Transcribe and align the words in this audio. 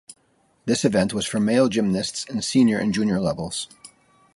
This 0.65 0.83
event 0.83 1.13
was 1.13 1.27
for 1.27 1.39
male 1.39 1.69
gymnasts 1.69 2.25
in 2.25 2.41
senior 2.41 2.79
and 2.79 2.91
junior 2.91 3.19
levels. 3.21 3.69